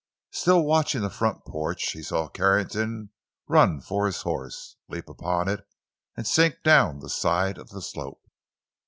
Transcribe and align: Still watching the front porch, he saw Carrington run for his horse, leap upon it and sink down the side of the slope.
Still 0.31 0.63
watching 0.65 1.01
the 1.03 1.11
front 1.11 1.45
porch, 1.45 1.91
he 1.91 2.01
saw 2.01 2.27
Carrington 2.27 3.11
run 3.47 3.81
for 3.81 4.07
his 4.07 4.23
horse, 4.23 4.75
leap 4.89 5.07
upon 5.07 5.47
it 5.47 5.63
and 6.17 6.25
sink 6.25 6.63
down 6.63 7.01
the 7.01 7.07
side 7.09 7.59
of 7.59 7.69
the 7.69 7.83
slope. 7.83 8.27